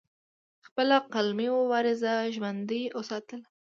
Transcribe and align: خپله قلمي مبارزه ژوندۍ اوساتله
خپله 0.65 0.97
قلمي 1.13 1.47
مبارزه 1.57 2.13
ژوندۍ 2.35 2.83
اوساتله 2.97 3.45